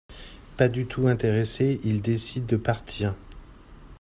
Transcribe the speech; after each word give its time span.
Pas 0.57 0.67
du 0.67 0.87
tout 0.87 1.07
intéressés, 1.07 1.79
ils 1.83 2.01
décident 2.01 2.47
de 2.47 2.57
partir. 2.57 3.13